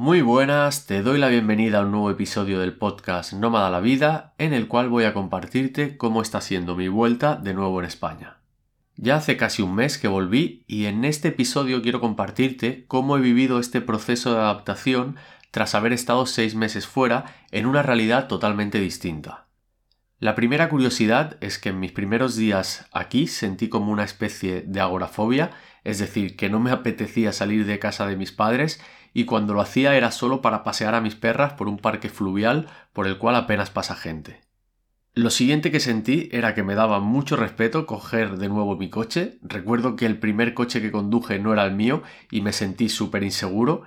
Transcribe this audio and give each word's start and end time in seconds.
Muy 0.00 0.22
buenas, 0.22 0.86
te 0.86 1.02
doy 1.02 1.18
la 1.18 1.26
bienvenida 1.26 1.78
a 1.78 1.82
un 1.82 1.90
nuevo 1.90 2.08
episodio 2.08 2.60
del 2.60 2.72
podcast 2.72 3.32
Nómada 3.32 3.68
la 3.68 3.80
Vida, 3.80 4.32
en 4.38 4.52
el 4.52 4.68
cual 4.68 4.88
voy 4.88 5.02
a 5.02 5.12
compartirte 5.12 5.96
cómo 5.96 6.22
está 6.22 6.40
siendo 6.40 6.76
mi 6.76 6.86
vuelta 6.86 7.34
de 7.34 7.52
nuevo 7.52 7.80
en 7.80 7.86
España. 7.86 8.36
Ya 8.94 9.16
hace 9.16 9.36
casi 9.36 9.60
un 9.60 9.74
mes 9.74 9.98
que 9.98 10.06
volví 10.06 10.62
y 10.68 10.84
en 10.84 11.04
este 11.04 11.28
episodio 11.28 11.82
quiero 11.82 12.00
compartirte 12.00 12.84
cómo 12.86 13.16
he 13.16 13.20
vivido 13.20 13.58
este 13.58 13.80
proceso 13.80 14.34
de 14.34 14.38
adaptación 14.38 15.16
tras 15.50 15.74
haber 15.74 15.92
estado 15.92 16.26
seis 16.26 16.54
meses 16.54 16.86
fuera 16.86 17.34
en 17.50 17.66
una 17.66 17.82
realidad 17.82 18.28
totalmente 18.28 18.78
distinta. 18.78 19.48
La 20.20 20.36
primera 20.36 20.68
curiosidad 20.68 21.38
es 21.40 21.58
que 21.58 21.70
en 21.70 21.80
mis 21.80 21.90
primeros 21.90 22.36
días 22.36 22.86
aquí 22.92 23.26
sentí 23.26 23.68
como 23.68 23.90
una 23.90 24.04
especie 24.04 24.62
de 24.62 24.80
agorafobia, 24.80 25.50
es 25.82 25.98
decir, 25.98 26.36
que 26.36 26.50
no 26.50 26.60
me 26.60 26.70
apetecía 26.70 27.32
salir 27.32 27.66
de 27.66 27.80
casa 27.80 28.06
de 28.06 28.14
mis 28.14 28.30
padres 28.30 28.80
y 29.12 29.24
cuando 29.24 29.54
lo 29.54 29.60
hacía 29.60 29.96
era 29.96 30.10
solo 30.10 30.42
para 30.42 30.64
pasear 30.64 30.94
a 30.94 31.00
mis 31.00 31.14
perras 31.14 31.54
por 31.54 31.68
un 31.68 31.78
parque 31.78 32.08
fluvial 32.08 32.66
por 32.92 33.06
el 33.06 33.18
cual 33.18 33.36
apenas 33.36 33.70
pasa 33.70 33.94
gente. 33.94 34.40
Lo 35.14 35.30
siguiente 35.30 35.72
que 35.72 35.80
sentí 35.80 36.28
era 36.30 36.54
que 36.54 36.62
me 36.62 36.74
daba 36.74 37.00
mucho 37.00 37.34
respeto 37.34 37.86
coger 37.86 38.36
de 38.36 38.48
nuevo 38.48 38.76
mi 38.76 38.88
coche. 38.88 39.38
Recuerdo 39.42 39.96
que 39.96 40.06
el 40.06 40.18
primer 40.18 40.54
coche 40.54 40.80
que 40.80 40.92
conduje 40.92 41.40
no 41.40 41.52
era 41.52 41.64
el 41.64 41.74
mío 41.74 42.02
y 42.30 42.40
me 42.40 42.52
sentí 42.52 42.88
súper 42.88 43.24
inseguro. 43.24 43.82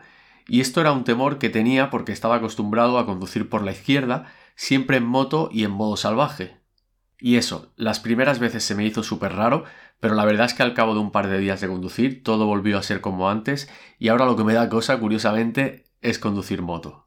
Y 0.48 0.60
esto 0.60 0.82
era 0.82 0.92
un 0.92 1.06
temor 1.06 1.38
que 1.38 1.50
tenía 1.50 1.90
porque 1.90 2.12
estaba 2.12 2.36
acostumbrado 2.36 3.00
a 3.00 3.06
conducir 3.06 3.48
por 3.48 3.64
la 3.64 3.72
izquierda 3.72 4.34
siempre 4.56 4.98
en 4.98 5.06
moto 5.06 5.50
y 5.52 5.64
en 5.64 5.72
modo 5.72 5.98
salvaje. 5.98 6.61
Y 7.24 7.36
eso, 7.36 7.72
las 7.76 8.00
primeras 8.00 8.40
veces 8.40 8.64
se 8.64 8.74
me 8.74 8.84
hizo 8.84 9.04
súper 9.04 9.34
raro, 9.34 9.64
pero 10.00 10.16
la 10.16 10.26
verdad 10.26 10.48
es 10.48 10.56
que 10.56 10.64
al 10.64 10.74
cabo 10.74 10.96
de 10.96 11.02
un 11.02 11.12
par 11.12 11.28
de 11.28 11.38
días 11.38 11.62
de 11.62 11.68
conducir 11.68 12.24
todo 12.24 12.48
volvió 12.48 12.80
a 12.80 12.84
ser 12.84 13.00
como 13.00 13.30
antes 13.30 13.70
y 14.00 14.08
ahora 14.08 14.26
lo 14.26 14.36
que 14.36 14.44
me 14.44 14.54
da 14.54 14.70
cosa, 14.70 15.00
curiosamente, 15.00 15.86
es 16.02 16.18
conducir 16.18 16.64
moto. 16.64 17.06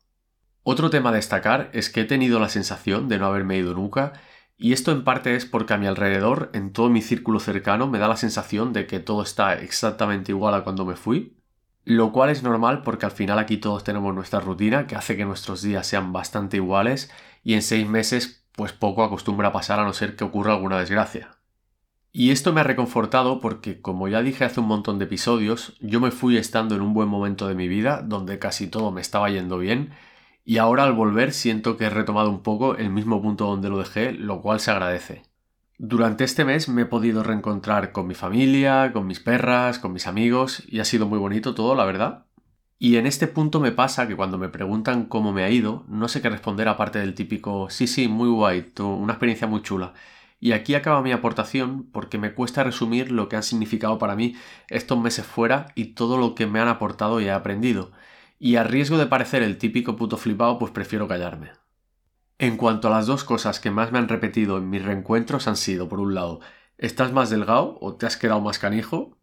Otro 0.62 0.88
tema 0.88 1.10
a 1.10 1.14
destacar 1.14 1.68
es 1.72 1.90
que 1.90 2.02
he 2.02 2.04
tenido 2.04 2.38
la 2.38 2.48
sensación 2.48 3.08
de 3.08 3.18
no 3.18 3.26
haberme 3.26 3.58
ido 3.58 3.74
nunca 3.74 4.12
y 4.56 4.72
esto 4.72 4.92
en 4.92 5.02
parte 5.02 5.34
es 5.34 5.46
porque 5.46 5.74
a 5.74 5.78
mi 5.78 5.88
alrededor, 5.88 6.50
en 6.54 6.72
todo 6.72 6.88
mi 6.90 7.02
círculo 7.02 7.40
cercano, 7.40 7.88
me 7.88 7.98
da 7.98 8.06
la 8.06 8.16
sensación 8.16 8.72
de 8.72 8.86
que 8.86 9.00
todo 9.00 9.20
está 9.22 9.54
exactamente 9.54 10.30
igual 10.30 10.54
a 10.54 10.62
cuando 10.62 10.84
me 10.84 10.94
fui, 10.94 11.36
lo 11.84 12.12
cual 12.12 12.30
es 12.30 12.44
normal 12.44 12.82
porque 12.82 13.04
al 13.04 13.12
final 13.12 13.40
aquí 13.40 13.56
todos 13.56 13.82
tenemos 13.82 14.14
nuestra 14.14 14.38
rutina 14.38 14.86
que 14.86 14.94
hace 14.94 15.16
que 15.16 15.24
nuestros 15.24 15.60
días 15.60 15.88
sean 15.88 16.12
bastante 16.12 16.58
iguales 16.58 17.10
y 17.42 17.54
en 17.54 17.62
seis 17.62 17.88
meses 17.88 18.43
pues 18.56 18.72
poco 18.72 19.04
acostumbra 19.04 19.52
pasar 19.52 19.80
a 19.80 19.84
no 19.84 19.92
ser 19.92 20.16
que 20.16 20.24
ocurra 20.24 20.52
alguna 20.52 20.78
desgracia. 20.78 21.36
Y 22.12 22.30
esto 22.30 22.52
me 22.52 22.60
ha 22.60 22.64
reconfortado 22.64 23.40
porque, 23.40 23.80
como 23.80 24.06
ya 24.06 24.22
dije 24.22 24.44
hace 24.44 24.60
un 24.60 24.68
montón 24.68 24.98
de 24.98 25.06
episodios, 25.06 25.74
yo 25.80 26.00
me 26.00 26.12
fui 26.12 26.36
estando 26.36 26.76
en 26.76 26.80
un 26.80 26.94
buen 26.94 27.08
momento 27.08 27.48
de 27.48 27.56
mi 27.56 27.66
vida 27.66 28.02
donde 28.02 28.38
casi 28.38 28.68
todo 28.68 28.92
me 28.92 29.00
estaba 29.00 29.30
yendo 29.30 29.58
bien 29.58 29.90
y 30.44 30.58
ahora 30.58 30.84
al 30.84 30.92
volver 30.92 31.32
siento 31.32 31.76
que 31.76 31.86
he 31.86 31.90
retomado 31.90 32.30
un 32.30 32.42
poco 32.42 32.76
el 32.76 32.90
mismo 32.90 33.20
punto 33.22 33.46
donde 33.46 33.70
lo 33.70 33.78
dejé, 33.78 34.12
lo 34.12 34.42
cual 34.42 34.60
se 34.60 34.70
agradece. 34.70 35.22
Durante 35.78 36.22
este 36.22 36.44
mes 36.44 36.68
me 36.68 36.82
he 36.82 36.86
podido 36.86 37.24
reencontrar 37.24 37.90
con 37.90 38.06
mi 38.06 38.14
familia, 38.14 38.92
con 38.92 39.06
mis 39.06 39.18
perras, 39.18 39.80
con 39.80 39.92
mis 39.92 40.06
amigos 40.06 40.62
y 40.68 40.78
ha 40.78 40.84
sido 40.84 41.08
muy 41.08 41.18
bonito 41.18 41.54
todo, 41.54 41.74
la 41.74 41.84
verdad. 41.84 42.23
Y 42.84 42.98
en 42.98 43.06
este 43.06 43.28
punto 43.28 43.60
me 43.60 43.72
pasa 43.72 44.06
que 44.06 44.14
cuando 44.14 44.36
me 44.36 44.50
preguntan 44.50 45.06
cómo 45.06 45.32
me 45.32 45.42
ha 45.42 45.48
ido, 45.48 45.84
no 45.88 46.06
sé 46.06 46.20
qué 46.20 46.28
responder 46.28 46.68
aparte 46.68 46.98
del 46.98 47.14
típico 47.14 47.70
sí, 47.70 47.86
sí, 47.86 48.08
muy 48.08 48.28
guay, 48.28 48.72
una 48.78 49.14
experiencia 49.14 49.46
muy 49.46 49.62
chula. 49.62 49.94
Y 50.38 50.52
aquí 50.52 50.74
acaba 50.74 51.00
mi 51.00 51.10
aportación 51.10 51.84
porque 51.92 52.18
me 52.18 52.34
cuesta 52.34 52.62
resumir 52.62 53.10
lo 53.10 53.30
que 53.30 53.36
han 53.36 53.42
significado 53.42 53.96
para 53.96 54.16
mí 54.16 54.36
estos 54.68 54.98
meses 55.00 55.24
fuera 55.24 55.68
y 55.74 55.94
todo 55.94 56.18
lo 56.18 56.34
que 56.34 56.46
me 56.46 56.60
han 56.60 56.68
aportado 56.68 57.22
y 57.22 57.24
he 57.24 57.30
aprendido. 57.30 57.90
Y 58.38 58.56
a 58.56 58.64
riesgo 58.64 58.98
de 58.98 59.06
parecer 59.06 59.42
el 59.42 59.56
típico 59.56 59.96
puto 59.96 60.18
flipado, 60.18 60.58
pues 60.58 60.70
prefiero 60.70 61.08
callarme. 61.08 61.52
En 62.36 62.58
cuanto 62.58 62.88
a 62.88 62.90
las 62.90 63.06
dos 63.06 63.24
cosas 63.24 63.60
que 63.60 63.70
más 63.70 63.92
me 63.92 63.98
han 63.98 64.08
repetido 64.08 64.58
en 64.58 64.68
mis 64.68 64.84
reencuentros 64.84 65.48
han 65.48 65.56
sido, 65.56 65.88
por 65.88 66.00
un 66.00 66.14
lado, 66.14 66.40
¿estás 66.76 67.14
más 67.14 67.30
delgado 67.30 67.78
o 67.80 67.94
te 67.94 68.04
has 68.04 68.18
quedado 68.18 68.42
más 68.42 68.58
canijo? 68.58 69.16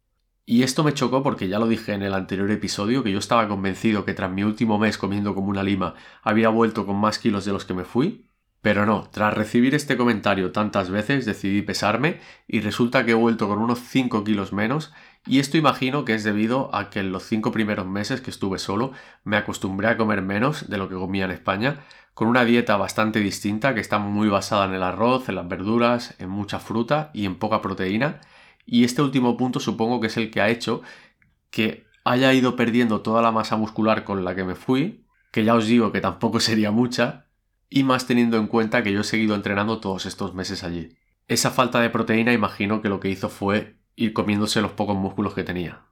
Y 0.46 0.64
esto 0.64 0.84
me 0.84 0.94
chocó 0.94 1.24
porque 1.24 1.48
ya 1.48 1.60
lo 1.60 1.68
dije 1.68 1.94
en 1.94 2.02
el 2.02 2.14
anterior 2.14 2.50
episodio, 2.52 3.04
que 3.04 3.12
yo 3.12 3.20
estaba 3.20 3.48
convencido 3.48 4.06
que 4.06 4.14
tras 4.14 4.32
mi 4.32 4.44
último 4.44 4.80
mes 4.80 4.98
comiendo 4.98 5.36
como 5.36 5.50
una 5.50 5.64
lima 5.64 5.96
había 6.24 6.50
vuelto 6.50 6.86
con 6.86 6.98
más 6.98 7.20
kilos 7.20 7.46
de 7.46 7.54
los 7.54 7.66
que 7.66 7.74
me 7.74 7.86
fui. 7.86 8.28
Pero 8.62 8.86
no, 8.86 9.10
tras 9.12 9.34
recibir 9.34 9.74
este 9.74 9.98
comentario 9.98 10.52
tantas 10.52 10.90
veces 10.92 11.26
decidí 11.26 11.64
pesarme 11.64 12.20
y 12.48 12.60
resulta 12.62 13.06
que 13.06 13.12
he 13.12 13.16
vuelto 13.16 13.48
con 13.48 13.60
unos 13.60 13.80
5 13.80 14.24
kilos 14.24 14.54
menos 14.54 14.94
y 15.26 15.40
esto 15.40 15.58
imagino 15.58 16.06
que 16.06 16.14
es 16.14 16.24
debido 16.24 16.74
a 16.76 16.90
que 16.90 17.00
en 17.00 17.12
los 17.12 17.24
5 17.24 17.52
primeros 17.52 17.88
meses 17.88 18.22
que 18.22 18.30
estuve 18.30 18.60
solo 18.60 18.92
me 19.24 19.38
acostumbré 19.38 19.88
a 19.88 19.98
comer 19.98 20.22
menos 20.22 20.70
de 20.70 20.78
lo 20.78 20.90
que 20.90 20.96
comía 20.96 21.26
en 21.26 21.32
España, 21.32 21.86
con 22.14 22.28
una 22.28 22.46
dieta 22.46 22.78
bastante 22.78 23.20
distinta 23.20 23.74
que 23.74 23.82
está 23.82 23.98
muy 23.98 24.28
basada 24.28 24.66
en 24.66 24.74
el 24.74 24.84
arroz, 24.84 25.30
en 25.30 25.36
las 25.36 25.48
verduras, 25.48 26.16
en 26.20 26.30
mucha 26.30 26.60
fruta 26.60 27.10
y 27.14 27.26
en 27.26 27.40
poca 27.40 27.62
proteína 27.62 28.22
y 28.66 28.84
este 28.84 29.02
último 29.02 29.38
punto 29.38 29.60
supongo 29.60 30.00
que 30.00 30.08
es 30.08 30.18
el 30.18 30.32
que 30.32 30.42
ha 30.42 30.50
hecho 30.50 30.82
que 31.50 31.86
haya 32.04 32.34
ido 32.34 32.56
perdiendo 32.56 33.02
toda 33.02 33.22
la 33.22 33.32
masa 33.32 33.58
muscular 33.58 34.04
con 34.04 34.24
la 34.24 34.36
que 34.36 34.44
me 34.44 34.56
fui, 34.56 35.06
que 35.32 35.44
ya 35.44 35.56
os 35.56 35.68
digo 35.68 35.92
que 35.92 36.02
tampoco 36.02 36.40
sería 36.40 36.72
mucha, 36.72 37.28
y 37.70 37.84
más 37.84 38.08
teniendo 38.08 38.38
en 38.38 38.48
cuenta 38.48 38.84
que 38.84 38.92
yo 38.92 39.02
he 39.02 39.06
seguido 39.06 39.36
entrenando 39.36 39.80
todos 39.80 40.06
estos 40.06 40.34
meses 40.34 40.64
allí. 40.64 40.98
Esa 41.28 41.52
falta 41.52 41.80
de 41.80 41.90
proteína 41.90 42.34
imagino 42.34 42.82
que 42.82 42.90
lo 42.90 43.00
que 43.00 43.10
hizo 43.10 43.30
fue 43.30 43.78
ir 43.96 44.14
comiéndose 44.14 44.62
los 44.62 44.72
pocos 44.72 44.98
músculos 44.98 45.34
que 45.34 45.44
tenía. 45.44 45.86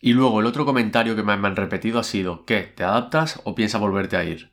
Y 0.00 0.14
luego 0.14 0.40
el 0.40 0.46
otro 0.46 0.64
comentario 0.64 1.14
que 1.14 1.22
me 1.22 1.32
han 1.32 1.54
repetido 1.54 2.00
ha 2.00 2.02
sido 2.02 2.44
¿qué? 2.44 2.62
¿Te 2.62 2.82
adaptas 2.82 3.40
o 3.44 3.54
piensas 3.54 3.80
volverte 3.80 4.16
a 4.16 4.24
ir? 4.24 4.52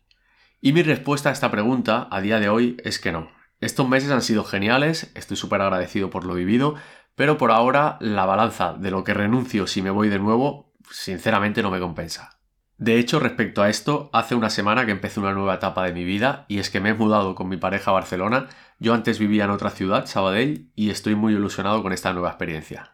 Y 0.61 0.73
mi 0.73 0.83
respuesta 0.83 1.29
a 1.29 1.31
esta 1.31 1.49
pregunta 1.49 2.07
a 2.11 2.21
día 2.21 2.39
de 2.39 2.49
hoy 2.49 2.77
es 2.83 2.99
que 2.99 3.11
no. 3.11 3.31
Estos 3.61 3.89
meses 3.89 4.11
han 4.11 4.21
sido 4.21 4.43
geniales, 4.43 5.11
estoy 5.15 5.37
súper 5.37 5.61
agradecido 5.61 6.11
por 6.11 6.23
lo 6.23 6.35
vivido, 6.35 6.75
pero 7.19 7.37
por 7.37 7.51
ahora 7.51 7.97
la 7.99 8.25
balanza 8.25 8.71
de 8.79 8.91
lo 8.91 9.03
que 9.03 9.13
renuncio 9.13 9.67
si 9.67 9.81
me 9.81 9.89
voy 9.89 10.07
de 10.07 10.19
nuevo, 10.19 10.71
sinceramente 10.89 11.61
no 11.61 11.69
me 11.69 11.81
compensa. 11.81 12.39
De 12.77 12.97
hecho, 12.97 13.19
respecto 13.19 13.61
a 13.61 13.67
esto, 13.67 14.09
hace 14.13 14.35
una 14.35 14.49
semana 14.49 14.85
que 14.85 14.93
empecé 14.93 15.19
una 15.19 15.33
nueva 15.33 15.55
etapa 15.55 15.83
de 15.83 15.91
mi 15.91 16.05
vida 16.05 16.45
y 16.47 16.59
es 16.59 16.69
que 16.69 16.79
me 16.79 16.91
he 16.91 16.93
mudado 16.93 17.35
con 17.35 17.49
mi 17.49 17.57
pareja 17.57 17.91
a 17.91 17.95
Barcelona. 17.95 18.47
Yo 18.79 18.93
antes 18.93 19.19
vivía 19.19 19.43
en 19.43 19.49
otra 19.49 19.69
ciudad, 19.69 20.05
Sabadell, 20.05 20.71
y 20.75 20.91
estoy 20.91 21.15
muy 21.15 21.33
ilusionado 21.33 21.83
con 21.83 21.91
esta 21.91 22.13
nueva 22.13 22.29
experiencia. 22.29 22.93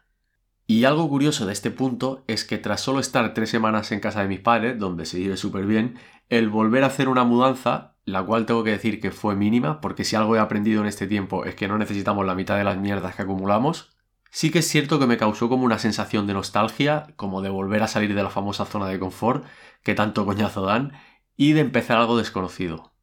Y 0.65 0.85
algo 0.85 1.07
curioso 1.07 1.45
de 1.45 1.53
este 1.53 1.69
punto 1.69 2.23
es 2.25 2.45
que 2.45 2.57
tras 2.57 2.81
solo 2.81 3.01
estar 3.01 3.31
tres 3.35 3.51
semanas 3.51 3.91
en 3.91 3.99
casa 3.99 4.23
de 4.23 4.27
mis 4.27 4.39
padres, 4.39 4.79
donde 4.79 5.05
se 5.05 5.19
vive 5.19 5.37
súper 5.37 5.67
bien, 5.67 5.99
el 6.29 6.49
volver 6.49 6.83
a 6.83 6.87
hacer 6.87 7.09
una 7.09 7.25
mudanza, 7.25 7.93
la 8.05 8.23
cual 8.23 8.47
tengo 8.47 8.63
que 8.63 8.71
decir 8.71 8.99
que 8.99 9.11
fue 9.11 9.35
mínima, 9.35 9.81
porque 9.81 10.03
si 10.03 10.15
algo 10.15 10.35
he 10.35 10.39
aprendido 10.39 10.81
en 10.81 10.87
este 10.87 11.05
tiempo 11.05 11.45
es 11.45 11.53
que 11.53 11.67
no 11.67 11.77
necesitamos 11.77 12.25
la 12.25 12.33
mitad 12.33 12.57
de 12.57 12.63
las 12.63 12.77
mierdas 12.79 13.15
que 13.15 13.21
acumulamos, 13.21 13.94
Sí 14.31 14.51
que 14.51 14.59
es 14.59 14.67
cierto 14.67 14.99
que 14.99 15.07
me 15.07 15.17
causó 15.17 15.47
como 15.49 15.63
una 15.63 15.79
sensación 15.79 16.27
de 16.27 16.33
nostalgia, 16.33 17.07
como 17.15 17.41
de 17.41 17.49
volver 17.49 17.83
a 17.83 17.87
salir 17.87 18.13
de 18.13 18.23
la 18.23 18.29
famosa 18.29 18.65
zona 18.65 18.87
de 18.87 18.99
confort 18.99 19.45
que 19.83 19.95
tanto 19.95 20.25
coñazo 20.25 20.63
dan 20.63 20.93
y 21.37 21.53
de 21.53 21.61
empezar 21.61 21.97
algo 21.97 22.17
desconocido. 22.17 22.93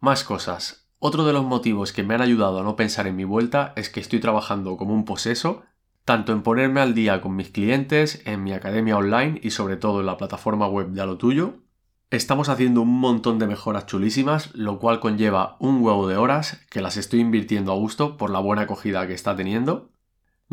Más 0.00 0.24
cosas. 0.24 0.88
Otro 0.98 1.24
de 1.24 1.32
los 1.32 1.44
motivos 1.44 1.92
que 1.92 2.02
me 2.02 2.14
han 2.14 2.22
ayudado 2.22 2.60
a 2.60 2.62
no 2.62 2.76
pensar 2.76 3.06
en 3.06 3.16
mi 3.16 3.24
vuelta 3.24 3.72
es 3.76 3.90
que 3.90 4.00
estoy 4.00 4.20
trabajando 4.20 4.76
como 4.76 4.94
un 4.94 5.04
poseso, 5.04 5.62
tanto 6.04 6.32
en 6.32 6.42
ponerme 6.42 6.80
al 6.80 6.94
día 6.94 7.20
con 7.20 7.36
mis 7.36 7.50
clientes, 7.50 8.22
en 8.24 8.42
mi 8.42 8.52
academia 8.52 8.96
online 8.96 9.40
y 9.42 9.50
sobre 9.50 9.76
todo 9.76 10.00
en 10.00 10.06
la 10.06 10.16
plataforma 10.16 10.66
web 10.66 10.88
de 10.88 11.00
a 11.00 11.06
lo 11.06 11.18
tuyo. 11.18 11.62
Estamos 12.10 12.48
haciendo 12.48 12.82
un 12.82 13.00
montón 13.00 13.38
de 13.38 13.46
mejoras 13.46 13.86
chulísimas, 13.86 14.54
lo 14.54 14.78
cual 14.78 15.00
conlleva 15.00 15.56
un 15.60 15.82
huevo 15.82 16.06
de 16.08 16.16
horas 16.16 16.60
que 16.68 16.82
las 16.82 16.96
estoy 16.96 17.20
invirtiendo 17.20 17.72
a 17.72 17.76
gusto 17.76 18.16
por 18.16 18.30
la 18.30 18.38
buena 18.38 18.62
acogida 18.62 19.06
que 19.06 19.14
está 19.14 19.34
teniendo. 19.34 19.91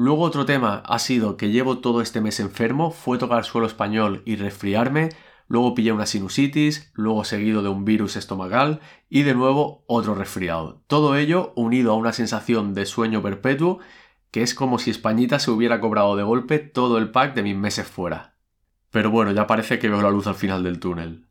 Luego 0.01 0.23
otro 0.23 0.45
tema 0.45 0.81
ha 0.85 0.97
sido 0.97 1.35
que 1.35 1.49
llevo 1.49 1.79
todo 1.79 1.99
este 1.99 2.21
mes 2.21 2.39
enfermo, 2.39 2.89
fue 2.91 3.17
tocar 3.17 3.43
suelo 3.43 3.67
español 3.67 4.23
y 4.23 4.37
resfriarme, 4.37 5.09
luego 5.49 5.75
pillé 5.75 5.91
una 5.91 6.05
sinusitis, 6.05 6.89
luego 6.93 7.25
seguido 7.25 7.63
de 7.63 7.67
un 7.67 7.83
virus 7.83 8.15
estomacal 8.15 8.79
y 9.09 9.23
de 9.23 9.35
nuevo 9.35 9.83
otro 9.87 10.15
resfriado. 10.15 10.81
Todo 10.87 11.17
ello 11.17 11.51
unido 11.57 11.91
a 11.91 11.97
una 11.97 12.13
sensación 12.13 12.73
de 12.73 12.85
sueño 12.85 13.21
perpetuo 13.21 13.79
que 14.31 14.41
es 14.41 14.55
como 14.55 14.79
si 14.79 14.89
Españita 14.89 15.37
se 15.37 15.51
hubiera 15.51 15.81
cobrado 15.81 16.15
de 16.15 16.23
golpe 16.23 16.59
todo 16.59 16.97
el 16.97 17.11
pack 17.11 17.35
de 17.35 17.43
mis 17.43 17.57
meses 17.57 17.85
fuera. 17.85 18.37
Pero 18.91 19.11
bueno, 19.11 19.33
ya 19.33 19.47
parece 19.47 19.79
que 19.79 19.89
veo 19.89 20.01
la 20.01 20.11
luz 20.11 20.27
al 20.27 20.35
final 20.35 20.63
del 20.63 20.79
túnel. 20.79 21.28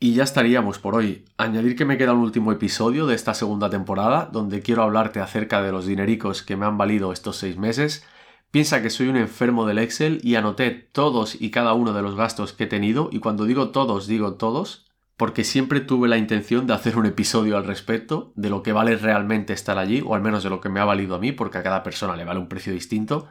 Y 0.00 0.14
ya 0.14 0.22
estaríamos 0.22 0.78
por 0.78 0.94
hoy. 0.94 1.24
Añadir 1.38 1.74
que 1.74 1.84
me 1.84 1.98
queda 1.98 2.12
un 2.12 2.20
último 2.20 2.52
episodio 2.52 3.06
de 3.06 3.16
esta 3.16 3.34
segunda 3.34 3.68
temporada, 3.68 4.28
donde 4.32 4.62
quiero 4.62 4.84
hablarte 4.84 5.18
acerca 5.18 5.60
de 5.60 5.72
los 5.72 5.86
dinericos 5.86 6.42
que 6.44 6.56
me 6.56 6.66
han 6.66 6.78
valido 6.78 7.12
estos 7.12 7.36
seis 7.36 7.56
meses. 7.56 8.06
Piensa 8.52 8.80
que 8.80 8.90
soy 8.90 9.08
un 9.08 9.16
enfermo 9.16 9.66
del 9.66 9.78
Excel 9.78 10.20
y 10.22 10.36
anoté 10.36 10.70
todos 10.70 11.40
y 11.40 11.50
cada 11.50 11.74
uno 11.74 11.92
de 11.92 12.02
los 12.02 12.14
gastos 12.14 12.52
que 12.52 12.64
he 12.64 12.68
tenido, 12.68 13.10
y 13.10 13.18
cuando 13.18 13.44
digo 13.44 13.70
todos, 13.70 14.06
digo 14.06 14.34
todos, 14.34 14.86
porque 15.16 15.42
siempre 15.42 15.80
tuve 15.80 16.08
la 16.08 16.16
intención 16.16 16.68
de 16.68 16.74
hacer 16.74 16.96
un 16.96 17.04
episodio 17.04 17.56
al 17.56 17.66
respecto, 17.66 18.32
de 18.36 18.50
lo 18.50 18.62
que 18.62 18.72
vale 18.72 18.96
realmente 18.96 19.52
estar 19.52 19.78
allí, 19.78 20.00
o 20.06 20.14
al 20.14 20.22
menos 20.22 20.44
de 20.44 20.50
lo 20.50 20.60
que 20.60 20.68
me 20.68 20.78
ha 20.78 20.84
valido 20.84 21.16
a 21.16 21.18
mí, 21.18 21.32
porque 21.32 21.58
a 21.58 21.64
cada 21.64 21.82
persona 21.82 22.14
le 22.14 22.24
vale 22.24 22.38
un 22.38 22.48
precio 22.48 22.72
distinto. 22.72 23.28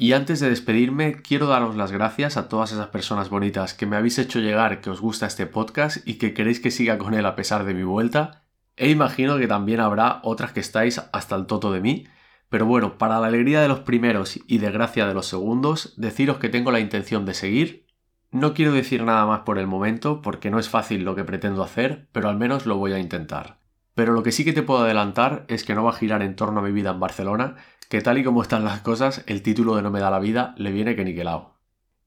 Y 0.00 0.14
antes 0.14 0.40
de 0.40 0.48
despedirme, 0.48 1.20
quiero 1.20 1.46
daros 1.46 1.76
las 1.76 1.92
gracias 1.92 2.38
a 2.38 2.48
todas 2.48 2.72
esas 2.72 2.86
personas 2.86 3.28
bonitas 3.28 3.74
que 3.74 3.84
me 3.84 3.96
habéis 3.96 4.18
hecho 4.18 4.38
llegar 4.38 4.80
que 4.80 4.88
os 4.88 5.02
gusta 5.02 5.26
este 5.26 5.44
podcast 5.44 5.98
y 6.08 6.14
que 6.14 6.32
queréis 6.32 6.58
que 6.58 6.70
siga 6.70 6.96
con 6.96 7.12
él 7.12 7.26
a 7.26 7.36
pesar 7.36 7.66
de 7.66 7.74
mi 7.74 7.82
vuelta. 7.82 8.46
E 8.78 8.88
imagino 8.88 9.36
que 9.36 9.46
también 9.46 9.78
habrá 9.78 10.20
otras 10.22 10.52
que 10.52 10.60
estáis 10.60 11.02
hasta 11.12 11.36
el 11.36 11.44
toto 11.44 11.70
de 11.70 11.82
mí. 11.82 12.06
Pero 12.48 12.64
bueno, 12.64 12.96
para 12.96 13.20
la 13.20 13.26
alegría 13.26 13.60
de 13.60 13.68
los 13.68 13.80
primeros 13.80 14.40
y 14.46 14.56
de 14.56 14.70
gracia 14.70 15.06
de 15.06 15.12
los 15.12 15.26
segundos, 15.26 15.92
deciros 15.98 16.38
que 16.38 16.48
tengo 16.48 16.72
la 16.72 16.80
intención 16.80 17.26
de 17.26 17.34
seguir. 17.34 17.86
No 18.30 18.54
quiero 18.54 18.72
decir 18.72 19.02
nada 19.02 19.26
más 19.26 19.40
por 19.40 19.58
el 19.58 19.66
momento 19.66 20.22
porque 20.22 20.50
no 20.50 20.58
es 20.58 20.70
fácil 20.70 21.04
lo 21.04 21.14
que 21.14 21.24
pretendo 21.24 21.62
hacer, 21.62 22.08
pero 22.12 22.30
al 22.30 22.38
menos 22.38 22.64
lo 22.64 22.78
voy 22.78 22.94
a 22.94 22.98
intentar. 22.98 23.59
Pero 24.00 24.14
lo 24.14 24.22
que 24.22 24.32
sí 24.32 24.46
que 24.46 24.54
te 24.54 24.62
puedo 24.62 24.80
adelantar 24.80 25.44
es 25.48 25.62
que 25.62 25.74
no 25.74 25.84
va 25.84 25.90
a 25.90 25.92
girar 25.92 26.22
en 26.22 26.34
torno 26.34 26.60
a 26.60 26.62
mi 26.62 26.72
vida 26.72 26.90
en 26.90 27.00
Barcelona, 27.00 27.56
que 27.90 28.00
tal 28.00 28.16
y 28.16 28.24
como 28.24 28.40
están 28.40 28.64
las 28.64 28.80
cosas, 28.80 29.22
el 29.26 29.42
título 29.42 29.76
de 29.76 29.82
No 29.82 29.90
me 29.90 30.00
da 30.00 30.10
la 30.10 30.18
vida 30.18 30.54
le 30.56 30.72
viene 30.72 30.96
que 30.96 31.04
niquelado. 31.04 31.58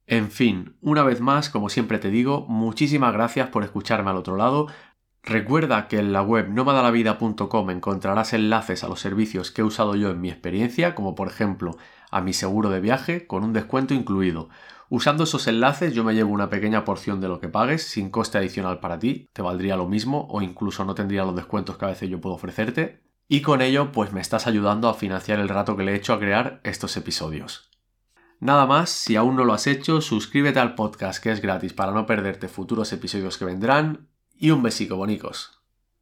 En 0.07 0.31
fin, 0.31 0.75
una 0.81 1.03
vez 1.03 1.21
más, 1.21 1.51
como 1.51 1.69
siempre 1.69 1.99
te 1.99 2.09
digo, 2.09 2.47
muchísimas 2.47 3.13
gracias 3.13 3.49
por 3.49 3.63
escucharme 3.63 4.09
al 4.09 4.17
otro 4.17 4.37
lado. 4.37 4.69
Recuerda 5.25 5.87
que 5.87 5.99
en 5.99 6.11
la 6.11 6.21
web 6.21 6.49
nomadalavida.com 6.49 7.69
encontrarás 7.69 8.33
enlaces 8.33 8.83
a 8.83 8.89
los 8.89 8.99
servicios 8.99 9.51
que 9.51 9.61
he 9.61 9.63
usado 9.63 9.95
yo 9.95 10.11
en 10.11 10.19
mi 10.19 10.29
experiencia, 10.29 10.95
como 10.95 11.15
por 11.15 11.29
ejemplo 11.29 11.77
a 12.11 12.19
mi 12.19 12.33
seguro 12.33 12.69
de 12.69 12.81
viaje 12.81 13.25
con 13.25 13.45
un 13.45 13.53
descuento 13.53 13.93
incluido. 13.93 14.49
Usando 14.89 15.23
esos 15.23 15.47
enlaces 15.47 15.93
yo 15.93 16.03
me 16.03 16.13
llevo 16.13 16.33
una 16.33 16.49
pequeña 16.49 16.83
porción 16.83 17.21
de 17.21 17.29
lo 17.29 17.39
que 17.39 17.47
pagues 17.47 17.83
sin 17.87 18.09
coste 18.09 18.37
adicional 18.37 18.81
para 18.81 18.99
ti, 18.99 19.29
te 19.31 19.41
valdría 19.41 19.77
lo 19.77 19.87
mismo 19.87 20.27
o 20.29 20.41
incluso 20.41 20.83
no 20.83 20.93
tendría 20.93 21.23
los 21.23 21.37
descuentos 21.37 21.77
que 21.77 21.85
a 21.85 21.89
veces 21.89 22.09
yo 22.09 22.19
puedo 22.19 22.35
ofrecerte 22.35 23.01
y 23.29 23.41
con 23.41 23.61
ello 23.61 23.93
pues 23.93 24.11
me 24.11 24.19
estás 24.19 24.45
ayudando 24.45 24.89
a 24.89 24.93
financiar 24.93 25.39
el 25.39 25.47
rato 25.47 25.77
que 25.77 25.83
le 25.83 25.93
he 25.93 25.95
hecho 25.95 26.11
a 26.11 26.19
crear 26.19 26.59
estos 26.65 26.97
episodios. 26.97 27.71
Nada 28.41 28.65
más, 28.65 28.89
si 28.89 29.15
aún 29.15 29.37
no 29.37 29.45
lo 29.45 29.53
has 29.53 29.67
hecho, 29.67 30.01
suscríbete 30.01 30.59
al 30.59 30.75
podcast 30.75 31.23
que 31.23 31.31
es 31.31 31.41
gratis 31.41 31.71
para 31.71 31.93
no 31.93 32.05
perderte 32.05 32.49
futuros 32.49 32.91
episodios 32.91 33.37
que 33.37 33.45
vendrán 33.45 34.09
y 34.43 34.51
un 34.51 34.61
besico 34.61 34.97
bonicos. 34.97 35.62